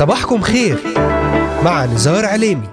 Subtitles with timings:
[0.00, 0.78] صباحكم خير
[1.64, 2.68] مع نزار عليمي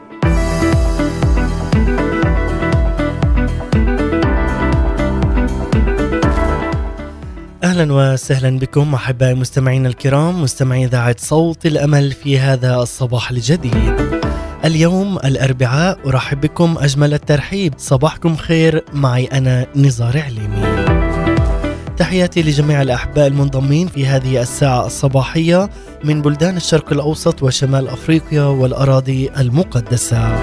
[7.63, 13.93] أهلا وسهلا بكم أحبائي المستمعين الكرام مستمعي إذاعة صوت الأمل في هذا الصباح الجديد.
[14.65, 20.56] اليوم الأربعاء أرحب بكم أجمل الترحيب صباحكم خير معي أنا نزار عليمي.
[21.97, 25.69] تحياتي لجميع الأحباء المنضمين في هذه الساعة الصباحية
[26.03, 30.35] من بلدان الشرق الأوسط وشمال أفريقيا والأراضي المقدسة.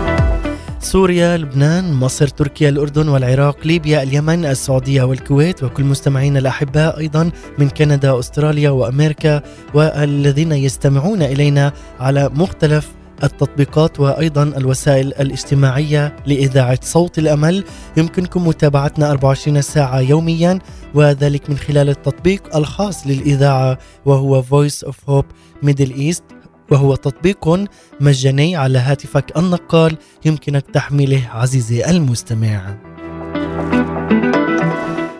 [0.81, 7.69] سوريا، لبنان، مصر، تركيا، الأردن والعراق، ليبيا، اليمن، السعودية والكويت وكل مستمعينا الأحباء أيضا من
[7.69, 9.43] كندا، أستراليا وأمريكا
[9.75, 12.89] والذين يستمعون إلينا على مختلف
[13.25, 17.65] التطبيقات وأيضا الوسائل الاجتماعية لإذاعة صوت الأمل
[17.97, 20.59] يمكنكم متابعتنا 24 ساعة يوميا
[20.95, 26.23] وذلك من خلال التطبيق الخاص للإذاعة وهو Voice of Hope Middle East
[26.71, 27.65] وهو تطبيق
[28.01, 32.77] مجاني على هاتفك النقال يمكنك تحميله عزيزي المستمع.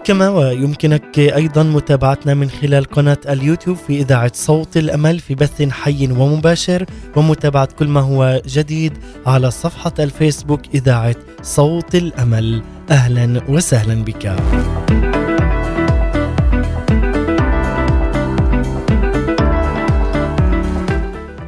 [0.05, 6.09] كما ويمكنك أيضا متابعتنا من خلال قناة اليوتيوب في إذاعة صوت الأمل في بث حي
[6.13, 8.93] ومباشر ومتابعة كل ما هو جديد
[9.27, 12.63] على صفحة الفيسبوك إذاعة صوت الأمل.
[12.91, 14.37] أهلا وسهلا بك.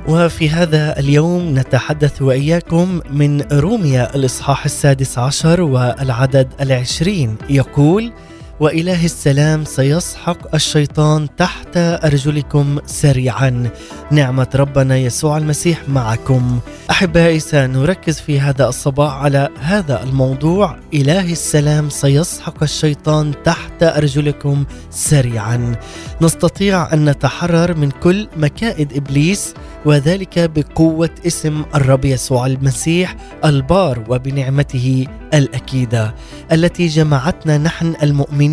[0.08, 8.12] وفي هذا اليوم نتحدث وإياكم من روميا الإصحاح السادس عشر والعدد العشرين يقول
[8.60, 13.70] وإله السلام سيسحق الشيطان تحت أرجلكم سريعا.
[14.10, 16.58] نعمة ربنا يسوع المسيح معكم.
[16.90, 20.76] أحبائي سنركز في هذا الصباح على هذا الموضوع.
[20.94, 25.76] إله السلام سيسحق الشيطان تحت أرجلكم سريعا.
[26.20, 35.06] نستطيع أن نتحرر من كل مكائد إبليس وذلك بقوة اسم الرب يسوع المسيح البار وبنعمته
[35.34, 36.14] الأكيدة
[36.52, 38.45] التي جمعتنا نحن المؤمنين.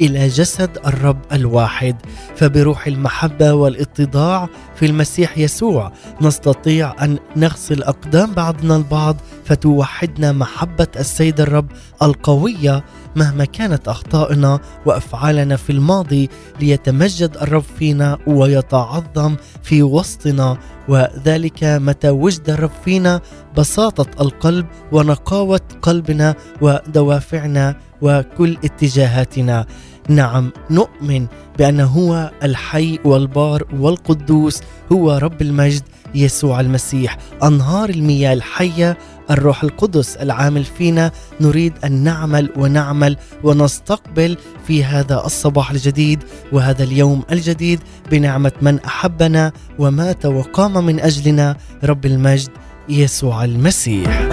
[0.00, 1.96] إلى جسد الرب الواحد.
[2.36, 11.40] فبروح المحبة والاتضاع في المسيح يسوع نستطيع أن نغسل أقدام بعضنا البعض فتوحدنا محبة السيد
[11.40, 11.66] الرب
[12.02, 12.84] القوية
[13.16, 16.30] مهما كانت أخطائنا وأفعالنا في الماضي
[16.60, 20.58] ليتمجد الرب فينا ويتعظم في وسطنا.
[20.88, 23.20] وذلك متى وجد الرب فينا
[23.56, 29.66] بساطة القلب ونقاوة قلبنا ودوافعنا وكل اتجاهاتنا.
[30.08, 31.26] نعم نؤمن
[31.58, 34.60] بأنه هو الحي والبار والقدوس
[34.92, 35.82] هو رب المجد
[36.14, 37.18] يسوع المسيح.
[37.42, 38.98] أنهار المياه الحية
[39.30, 44.36] الروح القدس العامل فينا نريد أن نعمل ونعمل ونستقبل
[44.66, 47.80] في هذا الصباح الجديد وهذا اليوم الجديد
[48.10, 52.50] بنعمة من أحبنا ومات وقام من أجلنا رب المجد
[52.88, 54.28] يسوع المسيح.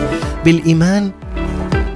[0.46, 1.12] بالإيمان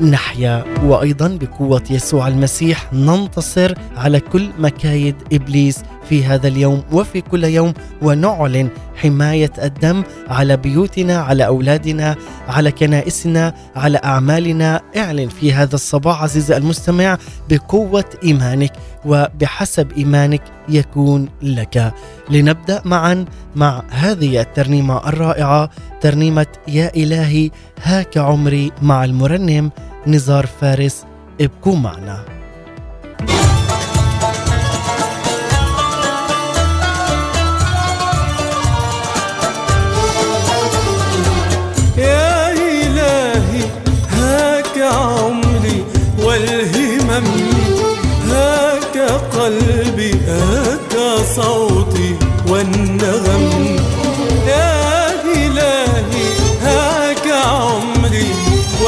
[0.02, 5.80] نحيا وأيضا بقوة يسوع المسيح ننتصر على كل مكايد إبليس
[6.10, 12.16] في هذا اليوم وفي كل يوم ونعلن حماية الدم على بيوتنا على أولادنا
[12.48, 14.82] على كنائسنا على أعمالنا.
[14.98, 17.18] اعلن في هذا الصباح عزيزي المستمع
[17.50, 18.72] بقوة إيمانك
[19.06, 21.94] وبحسب إيمانك يكون لك.
[22.30, 23.26] لنبدأ معا
[23.56, 25.70] مع هذه الترنيمة الرائعة
[26.06, 27.52] ترنيمة يا إلهي
[27.84, 29.72] هاك عمري مع المرنم
[30.08, 31.06] نزار فارس
[31.42, 32.26] ابقوا معنا.
[41.98, 43.64] يا إلهي
[44.10, 45.86] هاك عمري
[46.20, 47.28] والهمم
[48.30, 48.98] هاك
[49.38, 50.94] قلبي هاك
[51.36, 52.16] صوتي
[52.50, 53.35] والنغم.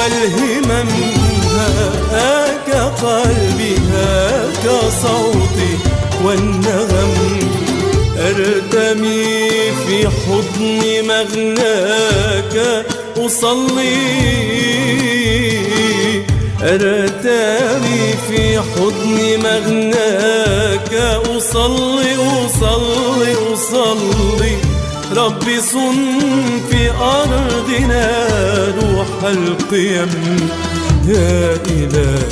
[0.08, 0.90] والهمم
[2.12, 2.70] هاك
[3.04, 4.66] قلبي هاك
[5.02, 5.74] صوتي
[6.24, 7.14] والنغم.
[8.18, 9.50] ارتمي
[9.88, 12.86] في حضن مغناك
[13.18, 13.98] أصلي.
[16.62, 20.94] ارتمي في حضن مغناك
[21.38, 22.16] أصلي
[22.46, 24.58] أصلي أصلي.
[25.16, 28.08] ربي صن في أرضنا
[28.82, 29.08] روح
[29.72, 30.50] القيم
[31.08, 32.28] يا إلهي.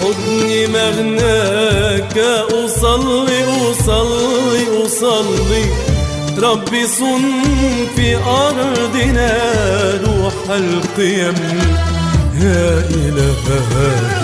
[0.00, 2.18] حضن مغناك.
[2.18, 5.89] أصلي أصلي أصلي.
[6.42, 7.22] ربي صن
[7.96, 9.32] في أرضنا
[10.04, 11.34] روح القيم.
[12.40, 14.20] يا إلهي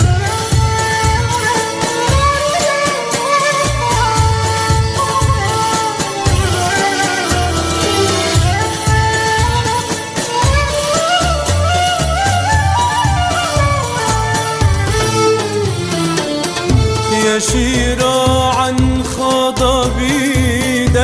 [17.25, 18.75] يا شيراعا
[19.17, 19.61] خاض
[19.97, 20.16] بي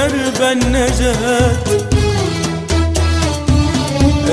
[0.03, 1.51] درب النجاة.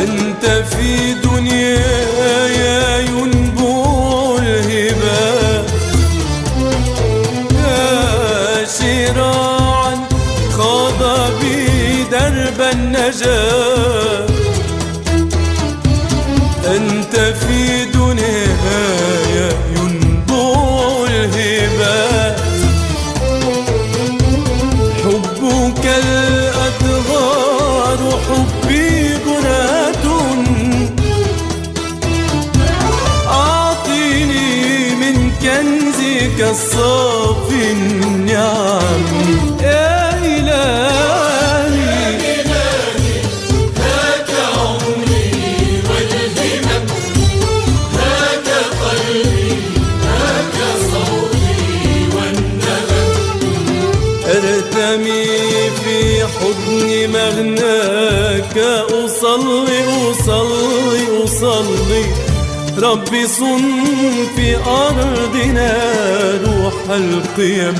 [0.03, 5.71] أنت في دنياي ينبوع الهبات
[7.53, 9.95] يا شراعا
[10.53, 13.80] خاض بي درب النجاة.
[36.81, 39.05] الصافي النعم.
[39.63, 41.01] يا إلهي.
[54.31, 55.27] ارتمي
[55.85, 58.57] في حضن مغناك.
[59.05, 59.81] أصلي
[60.11, 61.90] أصلي أصلي.
[62.83, 63.63] ربي صن
[64.37, 65.73] في أرضنا
[66.45, 67.75] روح القيم.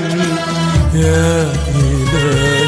[0.95, 2.60] يا إلهي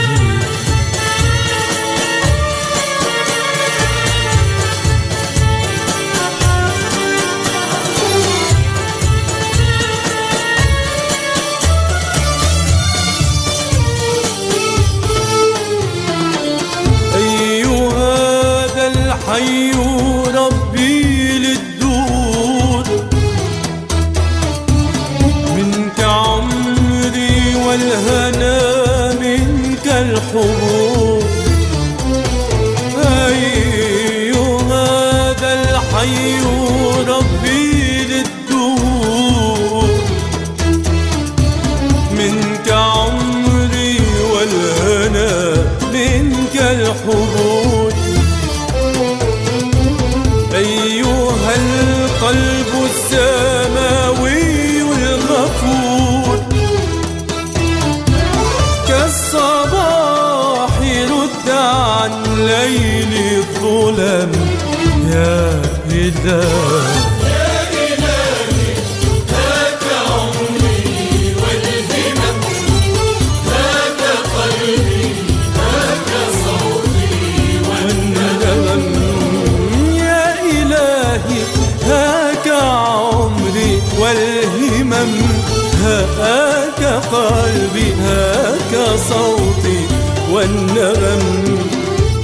[85.83, 89.87] هاك قلبي هاك صوتي
[90.31, 91.57] والنغم.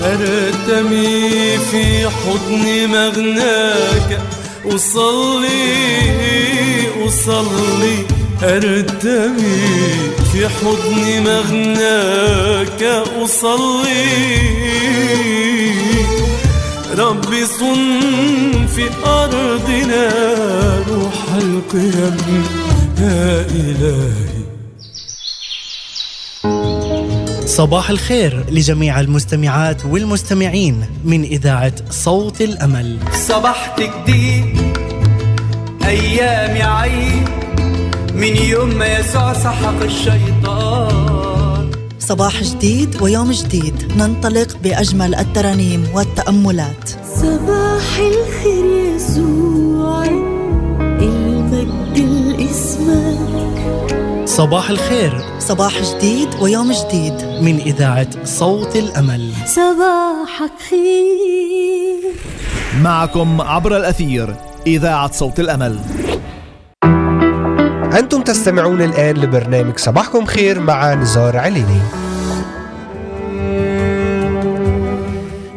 [0.01, 4.21] أرتمي في حضن مغناك.
[4.65, 5.77] أصلي
[7.07, 7.97] أصلي.
[8.43, 9.61] أرتمي
[10.31, 13.03] في حضن مغناك.
[13.23, 14.39] أصلي.
[16.97, 20.09] ربي صن في أرضنا
[20.89, 22.43] روح القيم.
[22.99, 24.39] يا إلهي.
[27.45, 32.99] صباح الخير لجميع المستمعات والمستمعين من إذاعة صوت الأمل.
[33.27, 34.57] صبحت جديد
[35.85, 37.29] أيام عيد
[38.15, 41.71] من يوم ما يسوع سحق الشيطان.
[41.99, 46.89] صباح جديد ويوم جديد ننطلق بأجمل الترانيم والتأملات.
[47.15, 50.38] صباح الخير يسوع.
[54.29, 55.21] صباح الخير.
[55.39, 57.13] صباح جديد ويوم جديد.
[57.41, 59.31] من إذاعة صوت الأمل.
[59.45, 62.13] صباحك خير
[62.81, 64.35] معكم عبر الأثير
[64.67, 65.79] إذاعة صوت الأمل.
[67.99, 71.81] أنتم تستمعون الآن لبرنامج صباحكم خير مع نزار عليني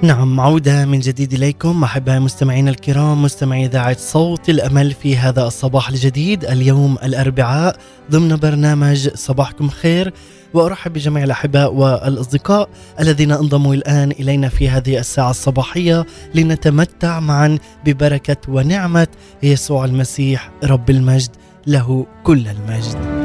[0.02, 5.88] نعم عودة من جديد إليكم أحبائي المستمعين الكرام مستمعي إذاعة صوت الأمل في هذا الصباح
[5.88, 7.76] الجديد اليوم الأربعاء
[8.10, 10.12] ضمن برنامج صباحكم خير.
[10.54, 12.68] وأرحب بجميع الأحباء والأصدقاء
[13.00, 19.08] الذين انضموا الآن إلينا في هذه الساعة الصباحية لنتمتع معا ببركة ونعمة
[19.42, 21.30] يسوع المسيح رب المجد
[21.66, 23.21] له كل المجد.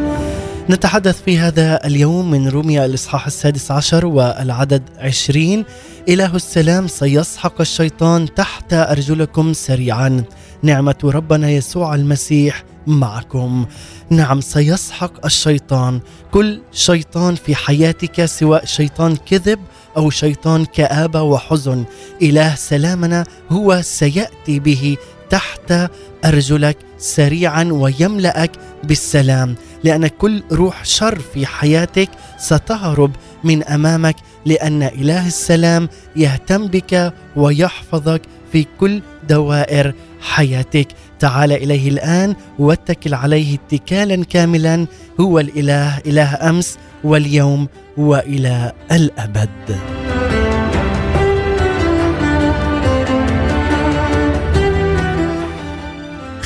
[0.70, 5.66] نتحدث في هذا اليوم من روميا الإصحاح السادس عشر والعدد عشرين.
[6.10, 10.24] إله السلام سيسحق الشيطان تحت أرجلكم سريعا.
[10.64, 13.66] نعمة ربنا يسوع المسيح معكم.
[14.10, 16.00] نعم سيسحق الشيطان.
[16.32, 19.60] كل شيطان في حياتك سواء شيطان كذب
[19.98, 21.84] أو شيطان كآبة وحزن
[22.22, 24.98] إله سلامنا هو سيأتي به
[25.30, 25.90] تحت
[26.26, 28.52] أرجلك سريعا ويملأك
[28.84, 33.12] بالسلام لأن كل روح شر في حياتك ستهرب
[33.44, 34.16] من أمامك
[34.46, 40.88] لأن إله السلام يهتم بك ويحفظك في كل دوائر حياتك.
[41.20, 44.88] تعال إليه الآن واتكل عليه اتكالا كاملا
[45.20, 47.68] هو الإله إله أمس واليوم
[47.98, 50.07] وإلى الأبد.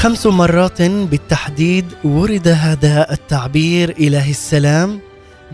[0.01, 5.00] خمس مرات بالتحديد ورد هذا التعبير اله السلام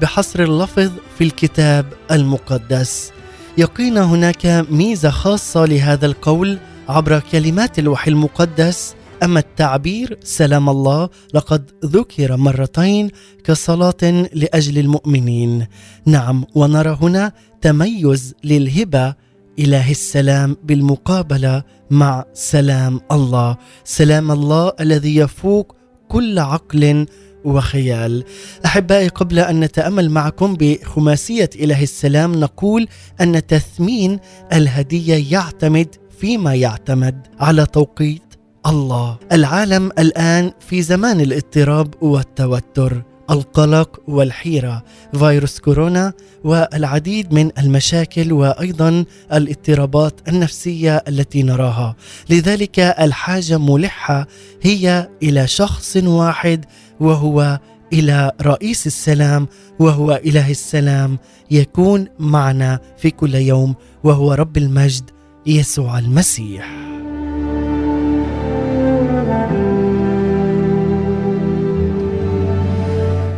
[0.01, 3.11] بحصر اللفظ في الكتاب المقدس.
[3.57, 11.71] يقينا هناك ميزة خاصة لهذا القول عبر كلمات الوحي المقدس أما التعبير سلام الله لقد
[11.85, 13.09] ذكر مرتين
[13.43, 15.67] كصلاة لأجل المؤمنين.
[16.05, 19.15] نعم ونرى هنا تميز للهبة
[19.59, 23.57] إله السلام بالمقابلة مع سلام الله.
[23.83, 25.75] سلام الله الذي يفوق
[26.09, 27.05] كل عقل
[27.45, 28.23] وخيال.
[28.65, 32.87] أحبائي قبل أن نتأمل معكم بخماسية إله السلام نقول
[33.21, 34.19] أن تثمين
[34.53, 38.23] الهدية يعتمد فيما يعتمد على توقيت
[38.65, 39.17] الله.
[39.31, 43.03] العالم الآن في زمان الاضطراب والتوتر.
[43.31, 44.83] القلق والحيرة.
[45.19, 51.95] فيروس كورونا والعديد من المشاكل وأيضا الاضطرابات النفسية التي نراها.
[52.29, 54.27] لذلك الحاجة ملحة
[54.61, 56.65] هي إلى شخص واحد
[56.99, 57.59] وهو
[57.93, 59.47] إلى رئيس السلام
[59.79, 61.19] وهو إله السلام
[61.51, 65.09] يكون معنا في كل يوم وهو رب المجد
[65.45, 66.96] يسوع المسيح.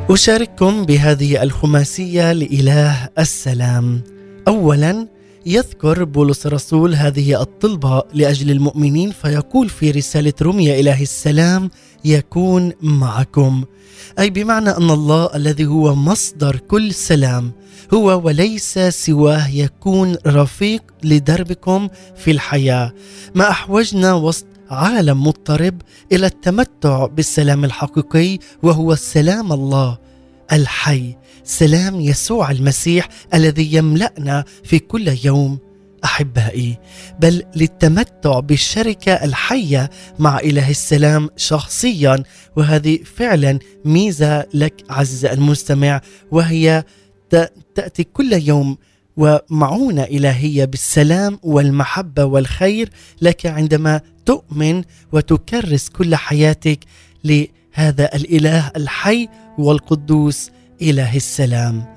[0.10, 4.02] أشارككم بهذه الخماسية لإله السلام.
[4.48, 5.08] أولاً
[5.46, 11.70] يذكر بولس الرسول هذه الطلبة لأجل المؤمنين فيقول في رسالة روميا إله السلام
[12.06, 13.64] يكون معكم.
[14.20, 17.52] أي بمعنى أن الله الذي هو مصدر كل سلام
[17.94, 21.88] هو وليس سواه يكون رفيق لدربكم
[22.18, 22.94] في الحياة.
[23.36, 29.98] ما أحوجنا وسط عالم مضطرب إلى التمتع بالسلام الحقيقي وهو سلام الله
[30.52, 35.60] الحي سلام يسوع المسيح الذي يملأنا في كل يوم
[36.04, 36.78] أحبائي.
[37.20, 42.24] بل للتمتع بالشركة الحية مع إله السلام شخصيا
[42.56, 46.84] وهذه فعلا ميزة لك عزيزي المستمع وهي
[47.76, 48.78] تأتي كل يوم
[49.18, 52.90] ومعونة إلهية بالسلام والمحبة والخير
[53.22, 56.80] لك عندما تؤمن وتكرس كل حياتك
[57.24, 60.50] لهذا الإله الحي والقدوس
[60.82, 61.96] إله السلام.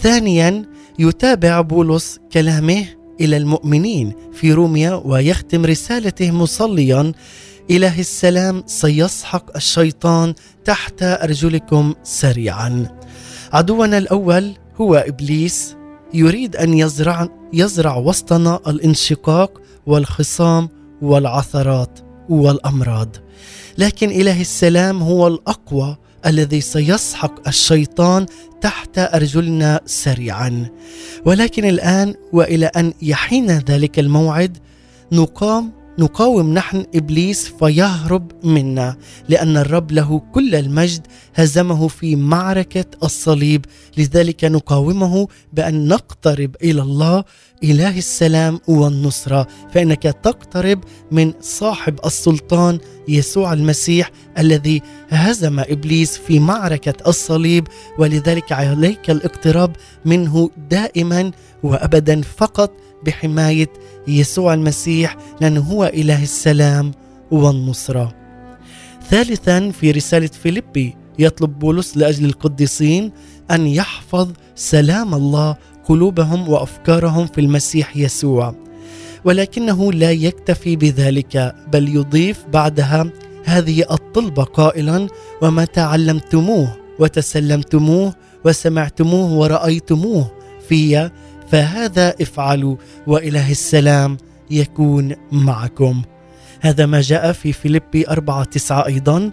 [0.00, 0.64] ثانيا
[0.98, 2.84] يتابع بولس كلامه
[3.20, 7.12] إلى المؤمنين في روميا ويختم رسالته مصليا
[7.70, 12.98] إله السلام سيسحق الشيطان تحت أرجلكم سريعا.
[13.52, 15.76] عدونا الأول هو إبليس
[16.14, 23.16] يريد أن يزرع يزرع وسطنا الانشقاق والخصام والعثرات والأمراض.
[23.78, 28.26] لكن اله السلام هو الأقوى الذي سيسحق الشيطان
[28.60, 30.66] تحت أرجلنا سريعا.
[31.24, 34.58] ولكن الآن وإلى أن يحين ذلك الموعد
[35.12, 38.96] نقام نقاوم نحن إبليس فيهرب منا
[39.28, 43.64] لأن الرب له كل المجد هزمه في معركة الصليب.
[43.96, 47.24] لذلك نقاومه بأن نقترب إلى الله
[47.64, 49.46] إله السلام والنصرة.
[49.74, 52.78] فإنك تقترب من صاحب السلطان
[53.08, 57.68] يسوع المسيح الذي هزم إبليس في معركة الصليب.
[57.98, 61.30] ولذلك عليك الاقتراب منه دائما
[61.62, 62.72] وابدا فقط.
[63.04, 63.72] بحماية
[64.08, 66.92] يسوع المسيح لأنه هو إله السلام
[67.30, 68.14] والنصرة.
[69.10, 73.12] ثالثا في رسالة فيليبي يطلب بولس لأجل القديسين
[73.50, 78.54] أن يحفظ سلام الله قلوبهم وأفكارهم في المسيح يسوع.
[79.24, 83.06] ولكنه لا يكتفي بذلك بل يضيف بعدها
[83.44, 85.08] هذه الطلبة قائلا
[85.42, 88.14] وما تعلمتموه وتسلمتموه
[88.44, 90.30] وسمعتموه ورأيتموه
[90.68, 91.10] في
[91.50, 92.76] فهذا افعلوا
[93.06, 94.16] واله السلام
[94.50, 96.02] يكون معكم.
[96.60, 99.30] هذا ما جاء في فيليبي أربعة تسعة أيضا.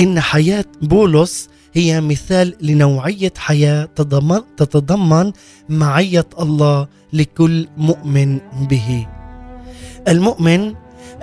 [0.00, 5.32] إن حياة بولس هي مثال لنوعية حياة تضمن- تتضمن
[5.68, 8.38] معية الله لكل مؤمن
[8.70, 9.06] به.
[10.08, 10.74] المؤمن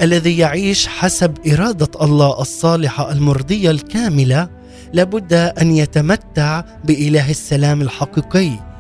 [0.02, 4.50] الذي يعيش حسب إرادة الله الصالحة المرضية الكاملة
[4.94, 8.73] لابد أن يتمتع بإله السلام الحقيقي.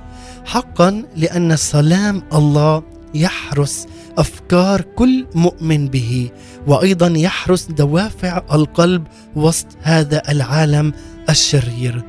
[0.45, 2.83] حقا لأن سلام الله
[3.13, 6.29] يحرس أفكار كل مؤمن به
[6.67, 10.93] وأيضا يحرس دوافع القلب وسط هذا العالم
[11.29, 12.03] الشرير.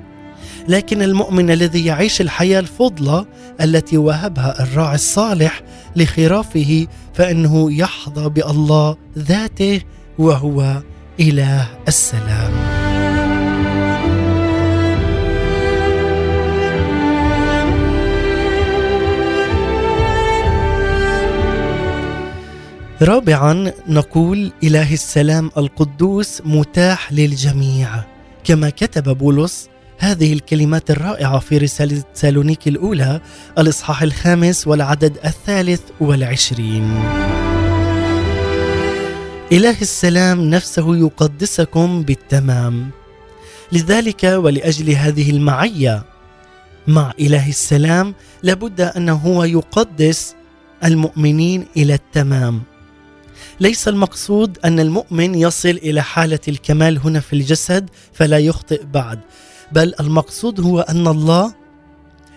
[0.68, 3.26] لكن المؤمن الذي يعيش الحياة الفضلة
[3.60, 5.62] التي وهبها الراعي الصالح
[5.96, 9.80] لخرافه فإنه يحظى بألله ذاته
[10.18, 10.82] وهو
[11.20, 12.83] إله السلام.
[23.02, 27.88] رابعا نقول إله السلام القدوس متاح للجميع.
[28.44, 33.20] كما كتب بولس هذه الكلمات الرائعة في رسالة سالونيك الأولى
[33.58, 36.84] الإصحاح الخامس والعدد الثالث والعشرين.
[39.52, 42.90] إله السلام نفسه يقدسكم بالتمام.
[43.72, 46.04] لذلك ولأجل هذه المعية
[46.86, 50.34] مع إله السلام لابد انه هو يقدس
[50.84, 52.62] المؤمنين إلى التمام.
[53.60, 59.20] ليس المقصود أن المؤمن يصل إلى حالة الكمال هنا في الجسد فلا يخطئ بعد
[59.72, 61.54] بل المقصود هو أن الله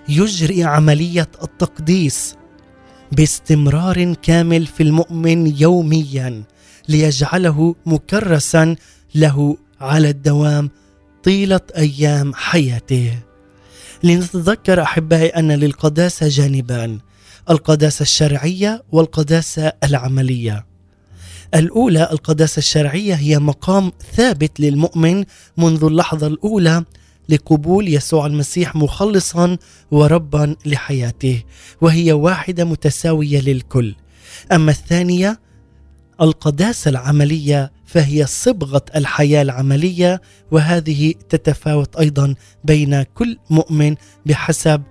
[0.09, 2.35] يجري عملية التقديس
[3.11, 6.43] باستمرار كامل في المؤمن يوميا
[6.89, 8.75] ليجعله مكرسا
[9.15, 10.69] له على الدوام
[11.23, 13.19] طيلة أيام حياته.
[14.03, 16.99] لنتذكر أحبائي أن للقداسة جانبان
[17.49, 20.65] القداسة الشرعية والقداسة العملية.
[21.55, 25.23] الأولى القداسة الشرعية هي مقام ثابت للمؤمن
[25.57, 26.83] منذ اللحظة الأولى
[27.29, 29.57] لقبول يسوع المسيح مخلصا
[29.91, 31.43] وربا لحياته
[31.81, 33.95] وهي واحدة متساوية للكل.
[34.51, 35.39] أما الثانية
[36.21, 44.83] القداسة العملية فهي صبغة الحياة العملية وهذه تتفاوت أيضا بين كل مؤمن بحسب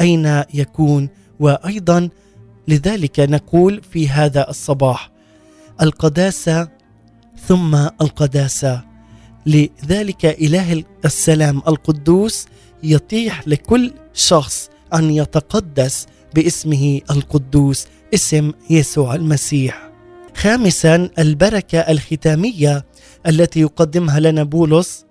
[0.00, 1.08] أين يكون
[1.40, 2.08] وأيضا
[2.68, 5.15] لذلك نقول في هذا الصباح
[5.82, 6.68] القداسة
[7.48, 8.84] ثم القداسة.
[9.46, 12.46] لذلك إله السلام القدوس
[12.82, 19.90] يتيح لكل شخص أن يتقدس باسمه القدوس اسم يسوع المسيح.
[20.34, 22.84] خامسا البركة الختامية
[23.26, 25.04] التي يقدمها لنا بولس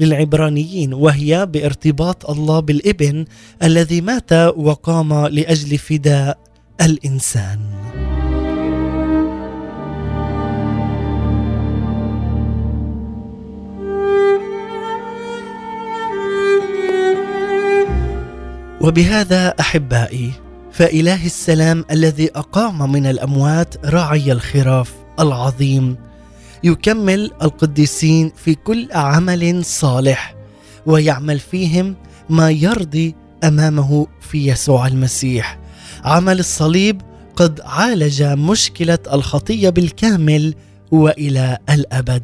[0.00, 3.24] للعبرانيين وهي بارتباط الله بالابن
[3.62, 6.38] الذي مات وقام لأجل فداء
[6.80, 7.77] الإنسان.
[18.80, 20.30] وبهذا أحبائي
[20.72, 25.96] فإله السلام الذي أقام من الأموات راعي الخراف العظيم
[26.64, 30.34] يكمل القديسين في كل عمل صالح
[30.86, 31.96] ويعمل فيهم
[32.30, 33.14] ما يرضي
[33.44, 35.58] أمامه في يسوع المسيح.
[36.04, 37.00] عمل الصليب
[37.36, 40.54] قد عالج مشكلة الخطية بالكامل
[40.90, 42.22] وإلى الأبد.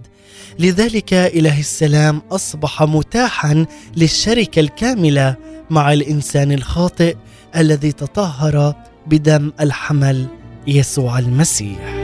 [0.59, 3.67] لذلك اله السلام أصبح متاحا
[3.97, 5.37] للشركة الكاملة
[5.71, 7.17] مع الإنسان الخاطئ
[7.57, 8.75] الذي تطهر
[9.07, 10.27] بدم الحمل
[10.67, 11.95] يسوع المسيح.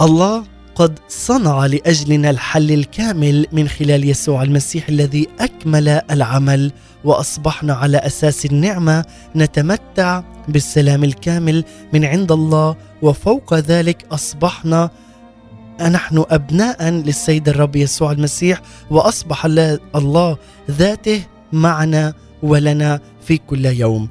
[0.00, 6.72] الله قد صنع لأجلنا الحل الكامل من خلال يسوع المسيح الذي أكمل العمل
[7.04, 9.04] وأصبحنا على أساس النعمة
[9.36, 14.90] نتمتع بالسلام الكامل من عند الله وفوق ذلك أصبحنا
[15.88, 19.44] نحن أبناء للسيد الرب يسوع المسيح وأصبح
[19.94, 20.36] الله
[20.70, 24.08] ذاته معنا ولنا في كل يوم.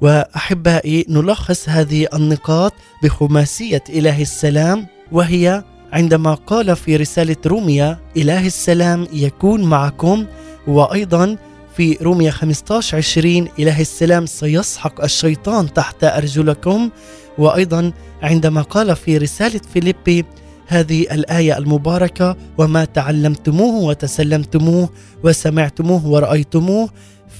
[0.00, 9.06] وأحبائي نلخص هذه النقاط بخماسية إله السلام وهي عندما قال في رسالة روميا إله السلام
[9.12, 10.26] يكون معكم.
[10.66, 11.36] وأيضا
[11.76, 16.90] في روميا 15 20 إله السلام سيسحق الشيطان تحت أرجلكم.
[17.38, 17.92] وأيضا
[18.22, 20.24] عندما قال في رسالة فيليبي
[20.70, 24.88] هذه الآية المباركة وما تعلمتموه وتسلمتموه
[25.24, 26.88] وسمعتموه ورأيتموه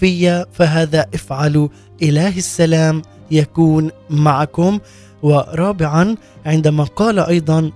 [0.01, 1.69] في فهذا افعلوا
[2.03, 4.79] اله السلام يكون معكم.
[5.23, 6.17] ورابعا
[6.47, 7.73] عندما قال أيضا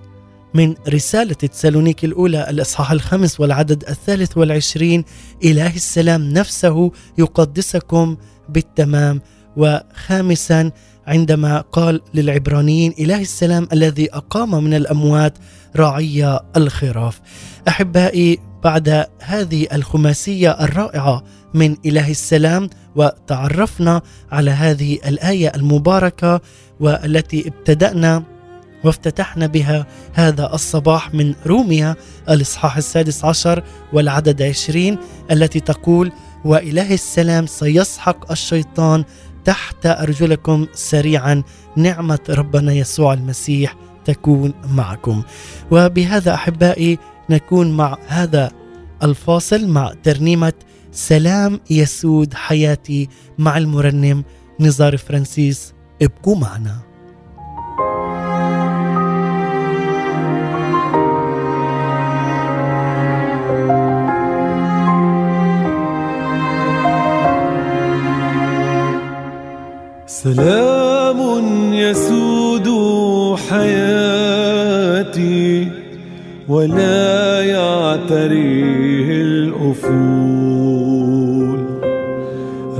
[0.53, 5.05] من رسالة تسالونيك الأولى الإصحاح الخامس والعدد الثالث والعشرين
[5.43, 8.17] إله السلام نفسه يقدسكم
[8.49, 9.21] بالتمام.
[9.57, 10.71] وخامسا
[11.07, 15.37] عندما قال للعبرانيين إله السلام الذي أقام من الأموات
[15.75, 17.21] راعي الخراف.
[17.67, 26.41] أحبائي بعد هذه الخماسية الرائعة من إله السلام وتعرفنا على هذه الآية المباركة
[26.79, 28.23] والتي ابتدأنا
[28.83, 31.95] وافتتحنا بها هذا الصباح من روميا
[32.29, 33.63] الإصحاح السادس عشر
[33.93, 34.97] والعدد عشرين
[35.31, 36.11] التي تقول
[36.45, 39.03] وإله السلام سيسحق الشيطان
[39.45, 41.43] تحت أرجلكم سريعا
[41.75, 45.23] نعمة ربنا يسوع المسيح تكون معكم.
[45.71, 48.51] وبهذا أحبائي نكون مع هذا
[49.03, 50.53] الفاصل مع ترنيمة
[50.91, 54.23] سلام يسود حياتي مع المرنم
[54.59, 55.73] نزار فرانسيس.
[56.01, 56.84] ابقوا معنا.
[70.25, 71.21] سلام
[71.73, 72.67] يسود
[73.49, 74.87] حياتي
[76.49, 80.39] ولا يعتريه الأفول.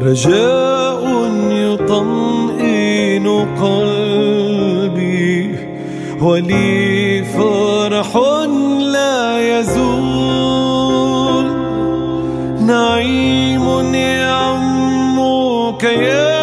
[0.02, 1.04] رجاء
[1.50, 3.28] يطمئن
[3.62, 5.38] قلبي
[6.22, 8.10] ولي فرح
[8.94, 11.46] لا يزول.
[12.62, 15.18] نعيم يعم
[15.78, 16.35] كياني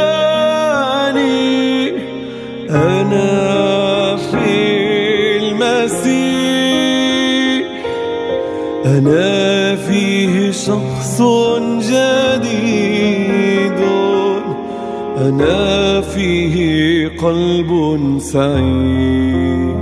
[15.28, 17.70] أنا فيه قلب
[18.18, 19.76] سعيد.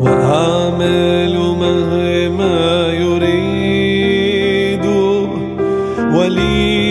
[0.00, 4.86] وأعمل مهما يريد.
[6.14, 6.87] ولي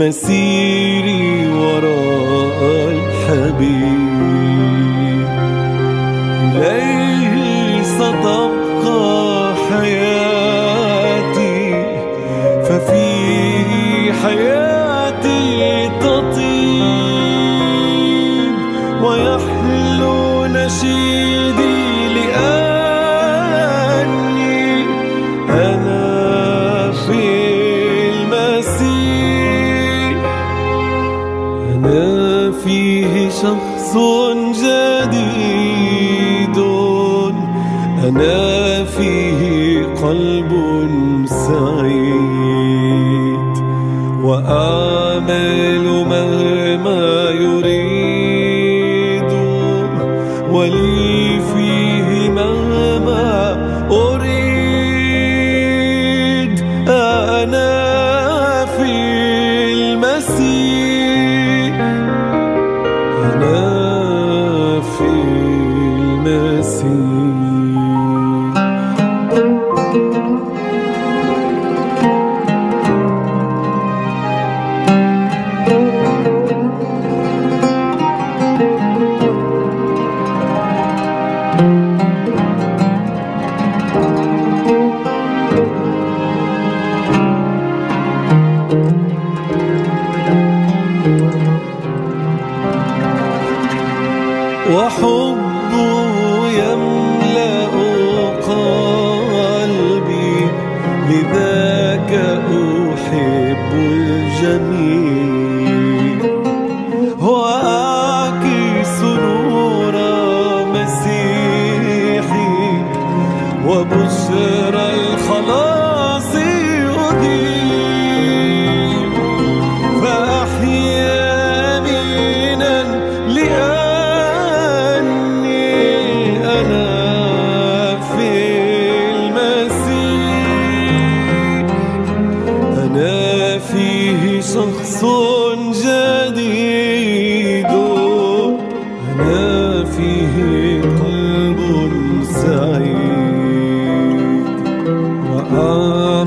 [0.00, 0.89] Messi.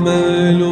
[0.06, 0.62] وأعمل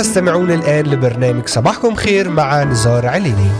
[0.00, 3.50] تستمعون الآن لبرنامج صباحكم خير مع نزار عليني.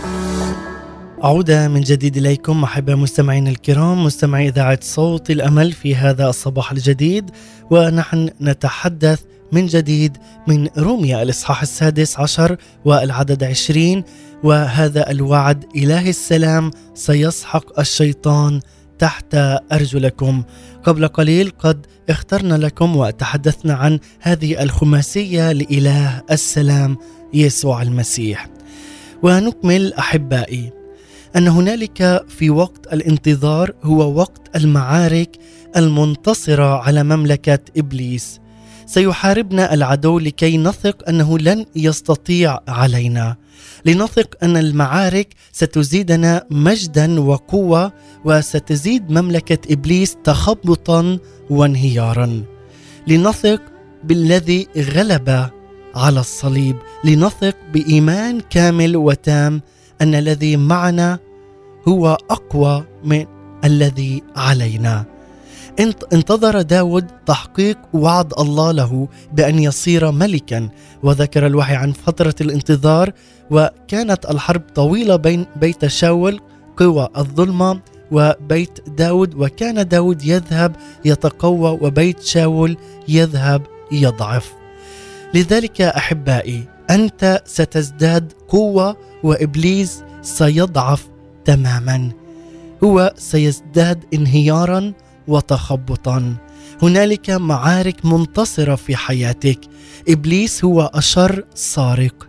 [1.23, 7.31] عودة من جديد إليكم أحبة مستمعين الكرام مستمعي إذاعة صوت الأمل في هذا الصباح الجديد
[7.71, 9.19] ونحن نتحدث
[9.51, 14.03] من جديد من روميا الإصحاح السادس عشر والعدد عشرين
[14.43, 18.59] وهذا الوعد إله السلام سيسحق الشيطان
[19.01, 19.35] تحت
[19.71, 20.43] أرجلكم.
[20.83, 26.97] قبل قليل قد اخترنا لكم وتحدثنا عن هذه الخماسية لإله السلام
[27.33, 28.47] يسوع المسيح.
[29.23, 30.71] ونكمل أحبائي
[31.35, 35.37] أن هنالك في وقت الانتظار هو وقت المعارك
[35.77, 38.39] المنتصرة على مملكة إبليس.
[38.85, 43.35] سيحاربنا العدو لكي نثق أنه لن يستطيع علينا.
[43.85, 47.93] لنثق أن المعارك ستزيدنا مجدا وقوة
[48.25, 52.43] وستزيد مملكة إبليس تخبطا وانهيارا.
[53.07, 53.61] لنثق
[54.03, 55.49] بالذي غلب
[55.95, 56.75] على الصليب.
[57.03, 59.61] لنثق بإيمان كامل وتام
[60.01, 61.19] أن الذي معنا
[61.87, 63.25] هو أقوى من
[63.65, 65.10] الذي علينا.
[65.79, 70.69] انتظر داود تحقيق وعد الله له بأن يصير ملكا
[71.03, 73.11] وذكر الوحي عن فترة الانتظار
[73.51, 76.39] وكانت الحرب طويلة بين بيت شاول
[76.77, 77.79] قوى الظلمة
[78.11, 84.53] وبيت داود وكان داود يذهب يتقوى وبيت شاول يذهب يضعف.
[85.33, 91.09] لذلك أحبائي أنت ستزداد قوة وإبليس سيضعف
[91.45, 92.11] تماما.
[92.83, 94.93] هو سيزداد انهيارا
[95.27, 96.35] وتخبطا.
[96.81, 99.59] هنالك معارك منتصرة في حياتك.
[100.09, 102.27] إبليس هو أشر سارق.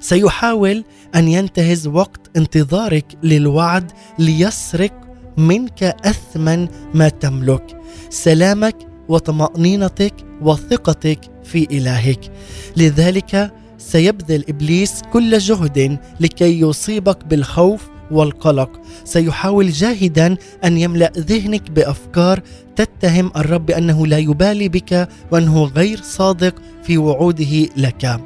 [0.00, 5.00] سيحاول أن ينتهز وقت انتظارك للوعد ليسرق
[5.36, 7.80] منك اثمن ما تملك.
[8.10, 8.76] سلامك
[9.08, 12.32] وطمأنينتك وثقتك في إلهك.
[12.76, 18.70] لذلك سيبذل إبليس كل جهد لكي يصيبك بالخوف والقلق.
[19.04, 22.40] سيحاول جاهدا أن يملأ ذهنك بأفكار
[22.76, 28.20] تتهم الرب بأنه لا يبالي بك وأنه غير صادق في وعوده لك.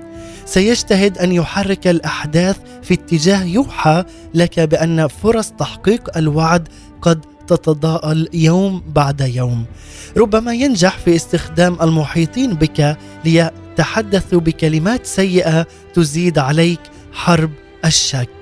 [0.44, 6.68] سيجتهد أن يحرك الأحداث في اتجاه يوحى لك بأن فرص تحقيق الوعد
[7.02, 9.64] قد تتضاءل يوم بعد يوم.
[10.16, 16.80] ربما ينجح في استخدام المحيطين بك ليتحدثوا بكلمات سيئة تزيد عليك
[17.12, 17.50] حرب
[17.84, 18.41] الشك.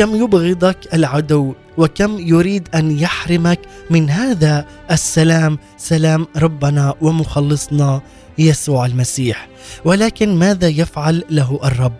[0.00, 3.60] كم يبغضك العدو وكم يريد أن يحرمك
[3.90, 8.00] من هذا السلام؟ سلام ربنا ومخلصنا
[8.38, 9.48] يسوع المسيح.
[9.84, 11.92] ولكن ماذا يفعل له الرب؟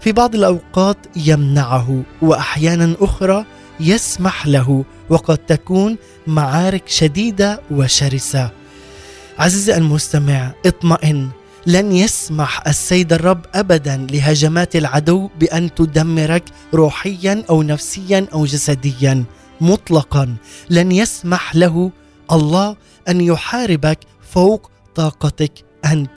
[0.00, 3.44] في بعض الأوقات يمنعه وأحيانا أخرى
[3.80, 8.50] يسمح له وقد تكون معارك شديدة وشرسة.
[9.38, 11.28] عزيزي المستمع اطمئن.
[11.66, 19.24] لن يسمح السيد الرب ابدا لهجمات العدو بأن تدمرك روحيا أو نفسيا أو جسديا.
[19.60, 20.36] مطلقا
[20.70, 21.90] لن يسمح له
[22.32, 22.76] الله
[23.08, 23.98] أن يحاربك
[24.30, 25.52] فوق طاقتك
[25.84, 26.10] أنت.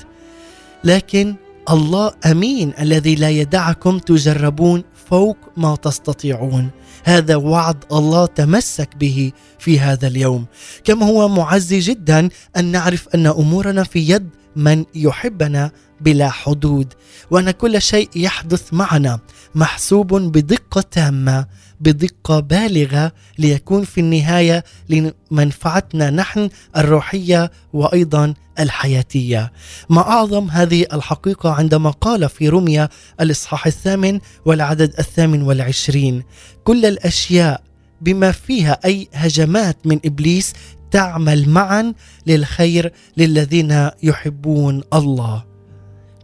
[0.84, 1.36] لكن
[1.70, 6.70] الله أمين الذي لا يدعكم تجربون فوق ما تستطيعون.
[7.04, 10.46] هذا وعد الله تمسك به في هذا اليوم.
[10.84, 16.94] كما هو معزي جدا أن نعرف أن أمورنا في يد من يحبنا بلا حدود
[17.32, 19.20] وأن كل شيء يحدث معنا
[19.56, 21.46] محسوب بدقة تامة
[21.80, 29.52] بدقة بالغة ليكون في النهاية لمنفعتنا نحن الروحية وأيضا الحياتية.
[29.90, 32.90] ما أعظم هذه الحقيقة عندما قال في رمية
[33.22, 36.24] الإصحاح الثامن والعدد الثامن والعشرين:
[36.64, 37.64] كل الأشياء
[38.02, 40.54] بما فيها أي هجمات من إبليس
[40.92, 41.94] تعمل معا
[42.28, 45.44] للخير للذين يحبون الله.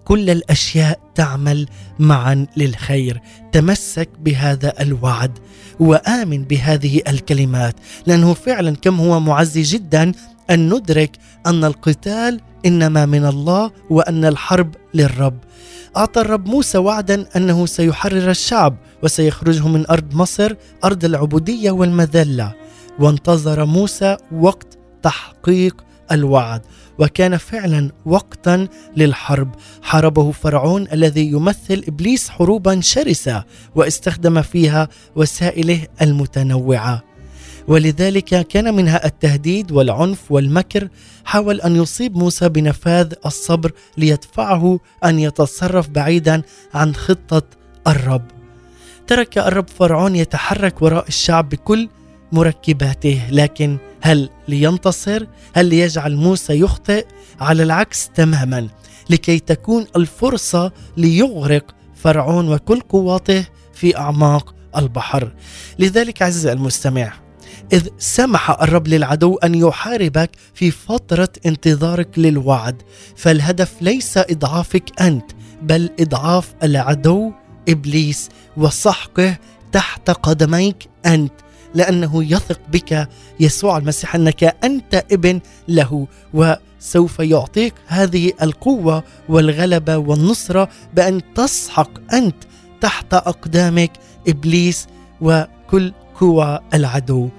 [0.05, 1.67] كل الأشياء تعمل
[1.99, 3.21] معا للخير.
[3.51, 5.31] تمسك بهذا الوعد
[5.79, 7.75] وآمن بهذه الكلمات
[8.07, 10.11] لأنه فعلا كم هو معزي جدا
[10.49, 15.37] أن ندرك أن القتال إنما من الله وأن الحرب للرب.
[15.97, 22.53] أعطى الرب موسى وعدا أنه سيحرر الشعب وسيخرجهم من أرض مصر أرض العبودية والمذلة.
[22.99, 26.61] وانتظر موسى وقت تحقيق الوعد.
[26.99, 29.55] وكان فعلا وقتا للحرب.
[29.83, 33.43] حاربه فرعون الذي يمثل إبليس حروبا شرسة
[33.75, 37.03] واستخدم فيها وسائله المتنوعة.
[37.67, 40.89] ولذلك كان منها التهديد والعنف والمكر.
[41.25, 46.41] حاول أن يصيب موسى بنفاذ الصبر ليدفعه أن يتصرف بعيدا
[46.73, 47.43] عن خطة
[47.87, 48.25] الرب.
[49.07, 51.89] ترك الرب فرعون يتحرك وراء الشعب بكل
[52.31, 57.05] مركباته لكن هل لينتصر؟ هل ليجعل موسى يخطئ؟
[57.39, 58.67] على العكس تماما
[59.09, 65.33] لكي تكون الفرصة ليغرق فرعون وكل قواته في أعماق البحر.
[65.79, 67.13] لذلك عزيزي المستمع
[67.73, 72.81] إذ سمح الرب للعدو أن يحاربك في فترة انتظارك للوعد
[73.15, 77.31] فالهدف ليس إضعافك أنت بل إضعاف العدو
[77.69, 79.37] إبليس وسحقه
[79.71, 81.33] تحت قدميك أنت.
[81.75, 83.09] لأنه يثق بك
[83.39, 92.35] يسوع المسيح أنك أنت ابن له وسوف يعطيك هذه القوة والغلبة والنصرة بأن تسحق أنت
[92.81, 93.91] تحت أقدامك
[94.27, 94.87] إبليس
[95.21, 97.29] وكل قوى العدو.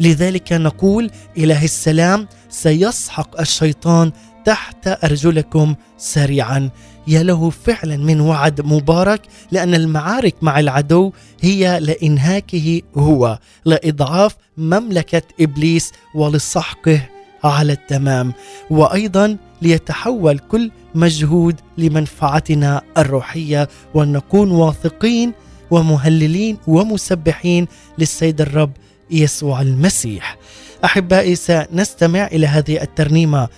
[0.00, 4.12] لذلك نقول إله السلام سيسحق الشيطان
[4.44, 6.70] تحت أرجلكم سريعا.
[7.08, 15.22] يا له فعلا من وعد مبارك لأن المعارك مع العدو هي لإنهاكه هو لإضعاف مملكة
[15.40, 17.08] إبليس ولسحقه
[17.44, 18.32] على التمام.
[18.70, 23.68] وأيضا ليتحول كل مجهود لمنفعتنا الروحية.
[23.94, 25.32] ونكون واثقين
[25.70, 27.66] ومهللين ومسبحين
[27.98, 28.72] للسيد الرب
[29.10, 30.36] يسوع المسيح.
[30.84, 33.48] أحبائي سنستمع إلى هذه الترنيمة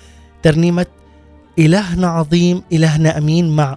[0.42, 0.86] ترنيمة
[1.58, 3.76] إلهنا عظيم إلهنا أمين مع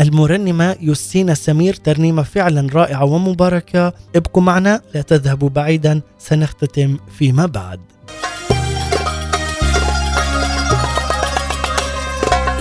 [0.00, 3.92] المرنمة يوستينا سمير ترنيمة فعلا رائعة ومباركة.
[4.16, 7.80] ابقوا معنا لا تذهبوا بعيدا سنختتم فيما بعد.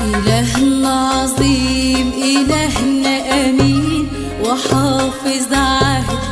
[0.01, 3.09] إلهنا عظيم إلهنا
[3.49, 4.07] أمين
[4.45, 6.24] وحافظ عهده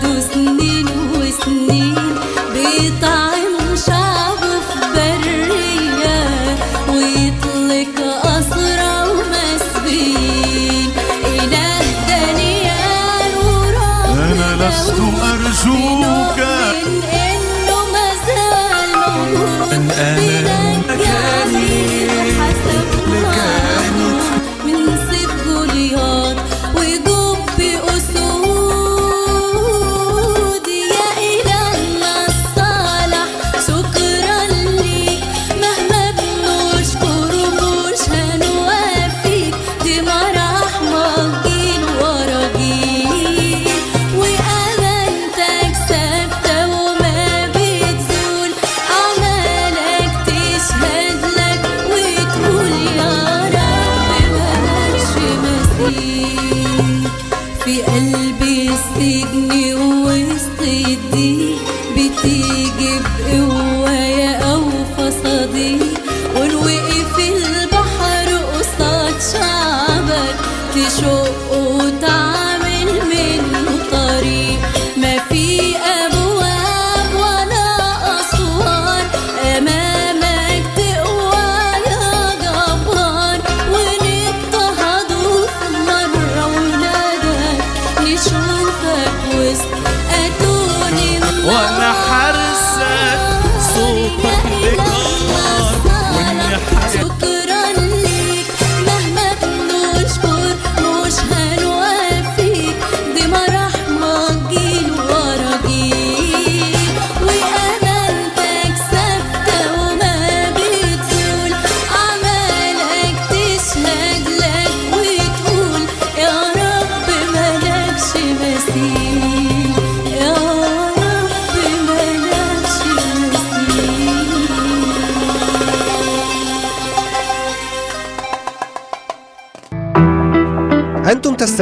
[71.53, 72.32] o tal.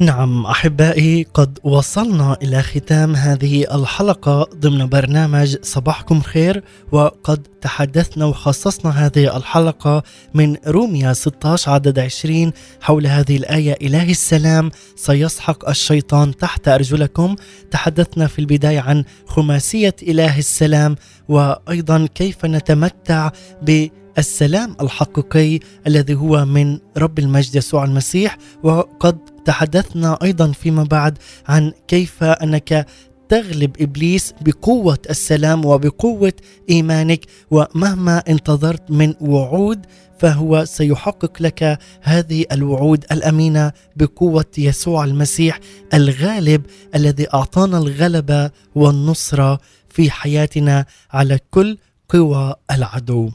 [0.00, 9.06] نعم أحبائي قد وصلنا إلى ختام هذه الحلقة ضمن برنامج صباحكم خير وقد تحدثنا وخصصنا
[9.06, 10.02] هذه الحلقة
[10.34, 17.36] من روميا 16 عدد 20 حول هذه الآية إله السلام سيسحق الشيطان تحت أرجلكم.
[17.70, 20.96] تحدثنا في البداية عن خماسية إله السلام
[21.28, 23.30] وأيضا كيف نتمتع
[23.62, 23.88] ب
[24.18, 28.38] السلام الحقيقي الذي هو من رب المجد يسوع المسيح.
[28.62, 31.18] وقد تحدثنا أيضا فيما بعد
[31.48, 32.86] عن كيف أنك
[33.28, 36.32] تغلب إبليس بقوة السلام وبقوة
[36.70, 39.86] إيمانك ومهما انتظرت من وعود
[40.18, 45.60] فهو سيحقق لك هذه الوعود الأمينة بقوة يسوع المسيح
[45.94, 46.62] الغالب
[46.94, 51.78] الذي أعطانا الغلبة والنصرة في حياتنا على كل
[52.08, 53.30] قوى العدو.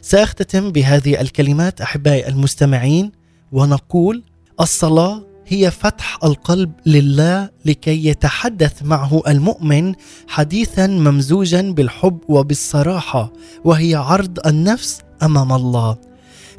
[0.00, 3.12] سأختتم بهذه الكلمات أحبائي المستمعين
[3.52, 4.22] ونقول
[4.60, 9.94] الصلاة هي فتح القلب لله لكي يتحدث معه المؤمن
[10.28, 13.32] حديثا ممزوجا بالحب وبالصراحة
[13.64, 15.96] وهي عرض النفس أمام الله.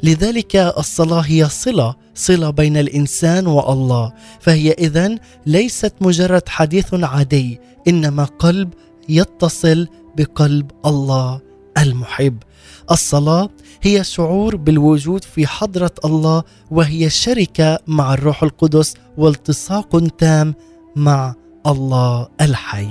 [0.02, 8.24] لذلك الصلاة هي صلة صلة بين الإنسان والله فهي إذن ليست مجرد حديث عادي إنما
[8.24, 8.74] قلب
[9.08, 11.40] يتصل بقلب الله
[11.78, 12.36] المحب.
[12.90, 13.50] الصلاة
[13.82, 20.54] هي شعور بالوجود في حضرة الله وهي شركة مع الروح القدس والتصاق تام
[20.96, 21.34] مع
[21.66, 22.88] الله الحي.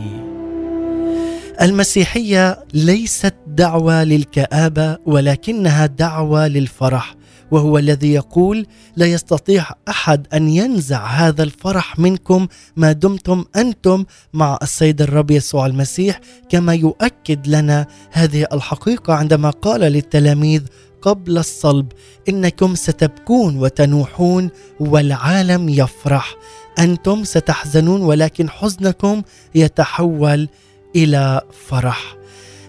[1.62, 7.16] المسيحية ليست دعوة للكآبة ولكنها دعوة للفرح.
[7.52, 14.60] وهو الذي يقول لا يستطيع أحد أن ينزع هذا الفرح منكم ما دمتم أنتم مع
[14.62, 16.20] السيد الرب يسوع المسيح
[16.50, 20.62] كما يؤكد لنا هذه الحقيقة عندما قال للتلاميذ
[21.02, 21.92] قبل الصلب
[22.30, 26.36] إنكم ستبكون وتنوحون والعالم يفرح.
[26.80, 29.22] أنتم ستحزنون ولكن حزنكم
[29.56, 30.50] يتحول
[30.96, 32.16] إلى فرح.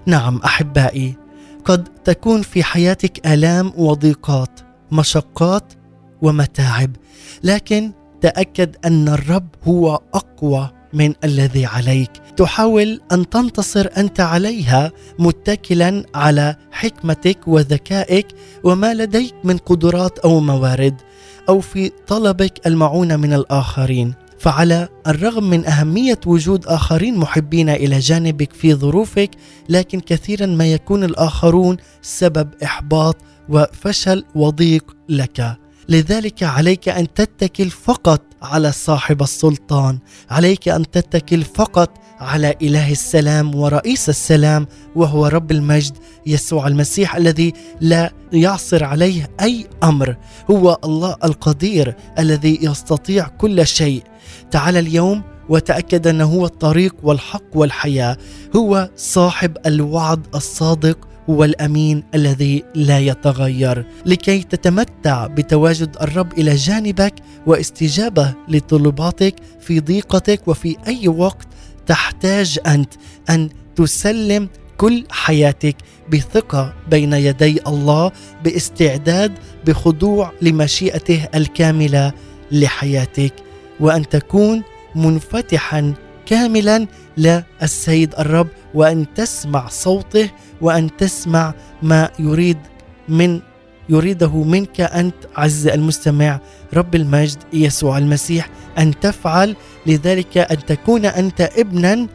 [0.07, 1.15] نعم أحبائي
[1.65, 5.73] قد تكون في حياتك آلام وضيقات مشقات
[6.23, 6.97] ومتاعب.
[7.45, 12.11] لكن تأكد أن الرب هو أقوى من الذي عليك.
[12.37, 18.27] تحاول أن تنتصر أنت عليها متكلا على حكمتك وذكائك
[18.65, 20.95] وما لديك من قدرات أو موارد
[21.49, 24.15] أو في طلبك المعونة من الآخرين.
[24.41, 29.31] فعلى الرغم من أهمية وجود آخرين محبين إلى جانبك في ظروفك
[29.69, 33.17] لكن كثيرا ما يكون الآخرون سبب إحباط
[33.51, 35.57] وفشل وضيق لك.
[35.89, 39.99] لذلك عليك أن تتكل فقط على صاحب السلطان.
[40.31, 41.91] عليك أن تتكل فقط
[42.21, 45.97] على إله السلام ورئيس السلام وهو رب المجد
[46.27, 50.17] يسوع المسيح الذي لا يعصر عليه أي أمر.
[50.51, 54.03] هو الله القدير الذي يستطيع كل شيء.
[54.51, 58.17] تعال اليوم وتأكد أنه هو الطريق والحق والحياة.
[58.57, 67.15] هو صاحب الوعد الصادق والامين الذي لا يتغير لكي تتمتع بتواجد الرب إلى جانبك
[67.47, 71.49] واستجابة لطلباتك في ضيقتك وفي أي وقت
[71.87, 72.95] تحتاج أنت
[73.31, 75.77] أن تسلم كل حياتك
[76.13, 78.13] بثقة بين يدي الله
[78.45, 79.33] باستعداد
[79.67, 82.13] بخضوع لمشيئته الكاملة
[82.53, 83.33] لحياتك
[83.81, 84.63] وأن تكون
[84.95, 85.95] منفتحا
[86.27, 86.87] كاملا
[87.21, 92.59] للسيد الرب وأن تسمع صوته وأن تسمع ما يريد
[93.09, 93.41] من
[93.89, 96.41] يريده منك أنت عز المستمع
[96.75, 99.57] رب المجد يسوع المسيح أن تفعل
[99.87, 102.07] لذلك أن تكون أنت ابنا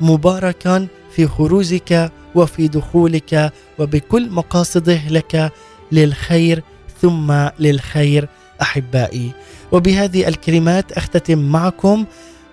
[0.00, 0.86] مباركا
[1.16, 5.52] في خروجك وفي دخولك وبكل مقاصده لك
[5.92, 6.62] للخير
[7.02, 8.28] ثم للخير
[8.62, 9.30] أحبائي.
[9.72, 12.04] وبهذه الكلمات أختتم معكم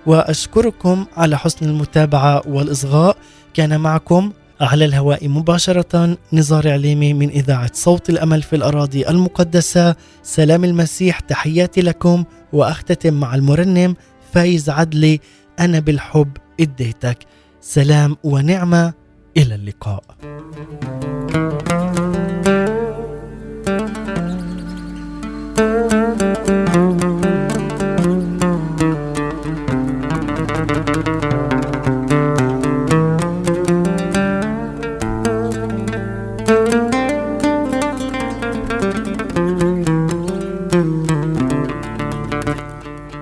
[0.05, 3.17] وأشكركم على حسن المتابعة والإصغاء.
[3.53, 4.31] كان معكم
[4.61, 9.95] على الهواء مباشرة نزار عليمي من إذاعة صوت الأمل في الأراضي المقدسة.
[10.23, 12.23] سلام المسيح تحياتي لكم
[12.53, 13.95] وأختتم مع المرنم
[14.33, 15.19] فايز عدلي.
[15.59, 17.17] أنا بالحب اديتك
[17.61, 18.93] سلام ونعمة.
[19.37, 20.03] إلى اللقاء.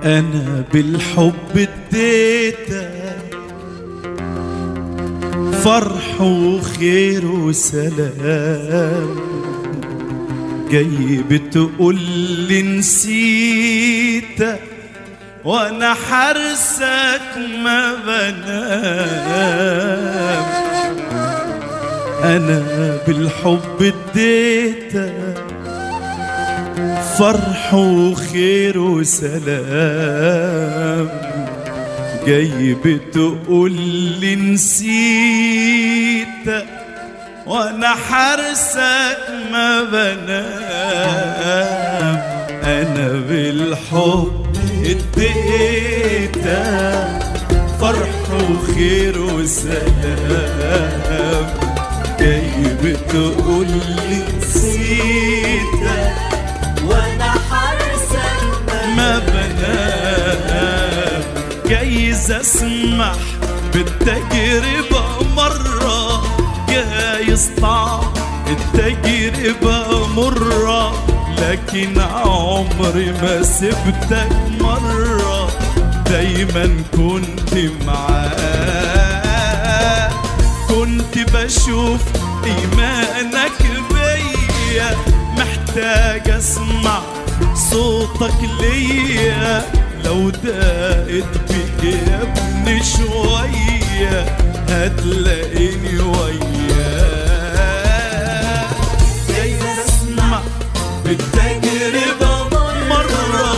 [0.10, 3.18] أنا بالحب اديتك
[5.64, 9.16] فرح وخير وسلام.
[10.72, 12.00] جاي بتقول
[12.48, 14.60] لي نسيتك
[15.46, 19.30] وأنا حرسك ما بنام.
[22.24, 25.29] أنا بالحب اديتك
[27.20, 29.40] فرح وخير وسلام.
[32.28, 33.72] جاي بتقول
[34.22, 35.06] لي نسيتك
[37.48, 39.18] وأنا حرسك
[39.52, 40.50] ما بنام.
[42.64, 44.46] أنا بالحب
[44.86, 46.46] اديتك
[47.82, 50.70] فرح وخير وسلام.
[52.20, 52.52] جاي
[52.84, 53.68] بتقول
[54.10, 55.39] لي نسيتك
[62.30, 63.16] جايز اسمح
[63.74, 65.04] بالتجربة
[65.36, 66.24] مرة
[66.70, 68.14] جايز طعم.
[68.48, 70.94] التجربة مرة
[71.42, 74.30] لكن عمري ما سبتك
[74.62, 75.50] مرة.
[76.10, 77.54] دايما كنت
[77.88, 78.50] معاه
[80.68, 82.02] كنت بشوف
[82.46, 83.62] إيمانك
[83.94, 84.98] بيا.
[85.38, 87.00] محتاج أسمع
[87.72, 89.66] صوتك ليا.
[90.06, 94.26] لو دقت بيك يا ابني شوية
[94.70, 97.40] هتلاقيني وياك
[99.30, 100.42] جاي اسمع
[101.06, 102.32] بالتجربة
[102.90, 103.54] مرة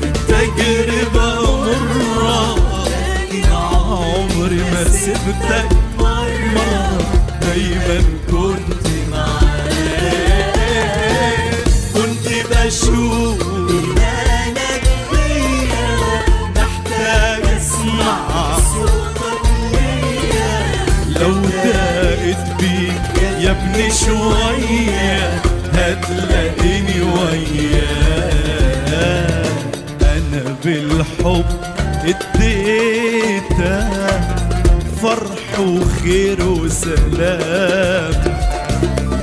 [0.00, 1.26] بالتجربة
[1.66, 2.56] مرة
[3.52, 6.98] عمري ما سبتك مرة
[7.40, 7.98] دايما
[35.02, 38.12] فرح وخير وسلام.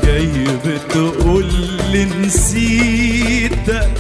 [0.04, 1.54] جاي بتقول
[1.92, 3.92] لي نسيتك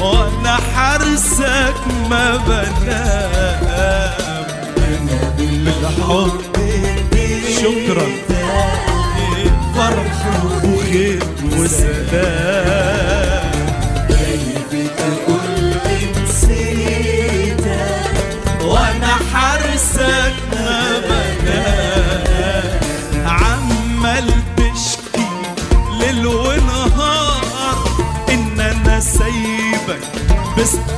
[0.00, 1.74] وأنا حارسك
[2.10, 3.64] ما بنام.
[4.76, 6.54] أنا بالحب
[7.60, 8.06] شكرا.
[9.74, 10.18] فرح
[10.64, 11.22] وخير
[11.58, 12.83] وسلام.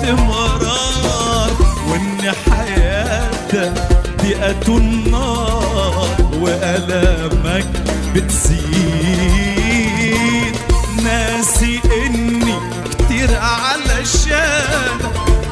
[0.07, 1.51] باستمرار
[1.89, 3.73] وإن حياتك
[4.23, 6.09] ضيقة النار
[6.41, 7.67] وألامك
[8.15, 9.37] بتزيد.
[11.05, 12.55] ناسي إني
[12.91, 15.03] كتير علشانك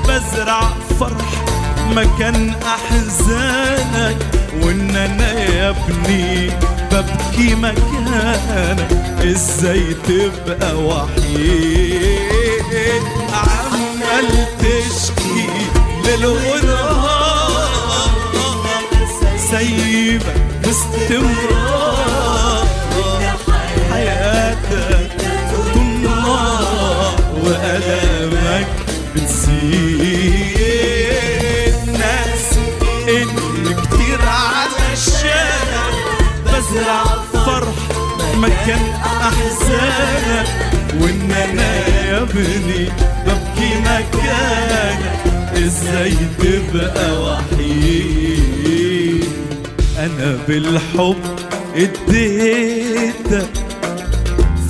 [0.09, 0.63] بزرع
[1.01, 1.45] فرح
[1.91, 4.17] مكان أحزانك.
[4.63, 6.51] وإن أنا يا ابني
[6.93, 8.89] ببكي مكانك
[9.25, 11.94] إزاي تبقى وحيد؟
[16.15, 18.11] ليل ونهار
[19.51, 22.67] سايبك باستمرار
[23.93, 25.11] حياتك
[25.77, 28.67] النار وألامك
[29.17, 30.55] بتزيد.
[31.99, 32.49] ناس
[33.09, 33.29] إن
[33.83, 35.95] كتير علشانك
[36.47, 37.05] بزرع
[37.47, 37.79] فرح
[38.37, 40.49] مكان أحزانك
[41.01, 42.89] وإن أنا يا ابني
[43.27, 45.34] ببكي مكانك.
[45.57, 48.45] إزاي تبقى وحيد
[49.99, 51.17] أنا بالحب
[51.77, 53.49] اديتك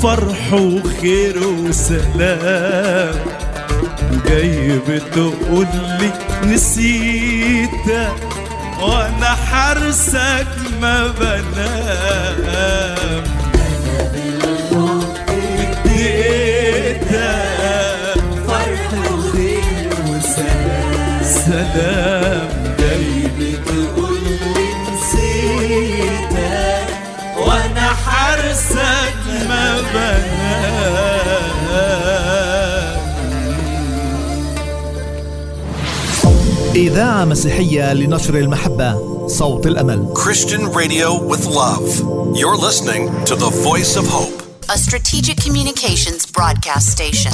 [0.03, 3.15] فرح وخير وسلام.
[4.29, 5.67] جاي بتقول
[6.01, 6.11] لي
[6.55, 8.15] نسيتك
[8.83, 10.47] وأنا حارسك
[10.81, 12.55] ما بنام.
[21.75, 22.49] سلام
[22.79, 26.87] جاي بتقول لي نسيتك
[27.39, 29.15] وأنا حارسك
[29.49, 30.35] ما بنام
[36.75, 41.89] إذاعة مسيحية لنشر المحبة صوت الأمل Christian radio with love.
[42.37, 44.43] You're listening to the voice of hope.
[44.75, 47.33] a strategic communications broadcast station.